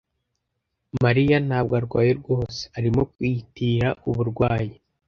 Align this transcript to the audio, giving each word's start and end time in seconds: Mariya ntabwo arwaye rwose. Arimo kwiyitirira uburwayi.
Mariya 1.03 1.37
ntabwo 1.47 1.73
arwaye 1.79 2.11
rwose. 2.19 2.61
Arimo 2.77 3.01
kwiyitirira 3.11 3.89
uburwayi. 4.09 4.73